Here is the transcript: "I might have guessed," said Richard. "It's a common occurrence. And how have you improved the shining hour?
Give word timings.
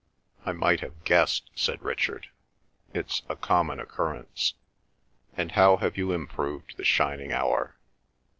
"I 0.47 0.51
might 0.51 0.79
have 0.79 1.03
guessed," 1.03 1.51
said 1.53 1.83
Richard. 1.83 2.27
"It's 2.91 3.21
a 3.29 3.35
common 3.35 3.79
occurrence. 3.79 4.55
And 5.37 5.51
how 5.51 5.77
have 5.77 5.95
you 5.95 6.11
improved 6.11 6.75
the 6.77 6.83
shining 6.83 7.31
hour? 7.31 7.77